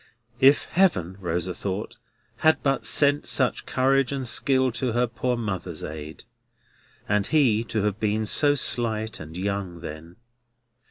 If 0.39 0.63
Heaven, 0.65 1.15
Rosa 1.19 1.53
thought, 1.53 1.97
had 2.37 2.63
but 2.63 2.87
sent 2.87 3.27
such 3.27 3.67
courage 3.67 4.11
and 4.11 4.27
skill 4.27 4.71
to 4.71 4.93
her 4.93 5.05
poor 5.05 5.37
mother's 5.37 5.83
aid! 5.83 6.23
And 7.07 7.27
he 7.27 7.63
to 7.65 7.83
have 7.83 7.99
been 7.99 8.25
so 8.25 8.55
slight 8.55 9.19
and 9.19 9.37
young 9.37 9.81
then! 9.81 10.15